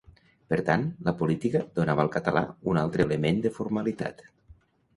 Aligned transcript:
Per 0.53 0.57
tant, 0.69 0.85
la 1.09 1.13
política 1.19 1.61
donava 1.81 2.05
al 2.05 2.11
català 2.17 2.45
un 2.73 2.81
altre 2.87 3.07
element 3.09 3.47
de 3.47 3.55
formalitat. 3.61 4.29